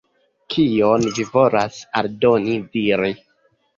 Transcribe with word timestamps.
Kion 0.53 1.05
vi 1.17 1.25
volas 1.35 1.77
aldone 2.03 2.57
diri? 2.79 3.13